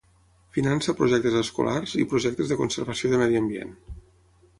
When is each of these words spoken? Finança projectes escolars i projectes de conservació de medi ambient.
Finança 0.55 0.95
projectes 1.01 1.35
escolars 1.41 1.93
i 2.03 2.05
projectes 2.13 2.53
de 2.53 2.57
conservació 2.63 3.13
de 3.13 3.21
medi 3.25 3.39
ambient. 3.41 3.77